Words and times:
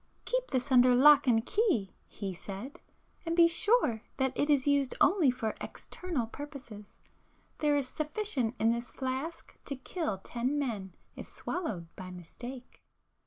'Keep 0.25 0.47
this 0.49 0.71
under 0.71 0.95
lock 0.95 1.27
and 1.27 1.45
key,' 1.45 1.93
he 2.07 2.33
said, 2.33 2.79
'and 3.23 3.35
be 3.35 3.47
sure 3.47 4.01
that 4.17 4.31
it 4.35 4.49
is 4.49 4.65
used 4.65 4.95
only 4.99 5.29
for 5.29 5.55
external 5.61 6.25
purposes. 6.25 6.99
There 7.59 7.77
is 7.77 7.87
sufficient 7.87 8.55
in 8.57 8.71
this 8.71 8.89
flask 8.89 9.55
to 9.65 9.75
kill 9.75 10.17
ten 10.17 10.57
men, 10.57 10.95
if 11.15 11.27
swallowed 11.27 11.87
by 11.95 12.09
mistake. 12.09 12.81